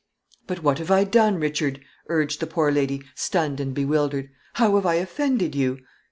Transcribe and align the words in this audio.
"But 0.47 0.63
what 0.63 0.79
have 0.79 0.89
I 0.89 1.03
done, 1.03 1.39
Richard?" 1.39 1.79
urged 2.09 2.39
the 2.39 2.47
poor 2.47 2.71
lady, 2.71 3.03
stunned 3.13 3.59
and 3.59 3.71
bewildered; 3.71 4.31
"how 4.53 4.73
have 4.77 4.85
I 4.87 4.95
offended 4.95 5.53
you?" 5.53 5.77